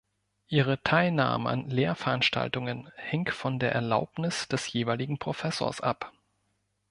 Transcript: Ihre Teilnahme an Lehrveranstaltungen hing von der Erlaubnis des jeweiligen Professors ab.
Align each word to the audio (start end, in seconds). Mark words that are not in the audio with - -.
Ihre 0.47 0.81
Teilnahme 0.81 1.47
an 1.47 1.69
Lehrveranstaltungen 1.69 2.89
hing 2.95 3.29
von 3.29 3.59
der 3.59 3.73
Erlaubnis 3.73 4.47
des 4.47 4.73
jeweiligen 4.73 5.19
Professors 5.19 5.79
ab. 5.79 6.11